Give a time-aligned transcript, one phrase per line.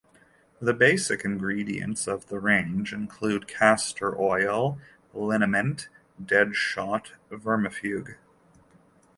[0.59, 4.79] The basic ingredients of the range included castor oil,
[5.13, 5.89] liniment,
[6.25, 8.15] 'dead shot' vermifuge.